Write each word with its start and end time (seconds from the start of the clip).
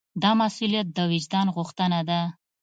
دا 0.21 0.31
مسوولیت 0.39 0.87
د 0.93 0.99
وجدان 1.11 1.47
غوښتنه 1.55 1.99
ده. 2.09 2.21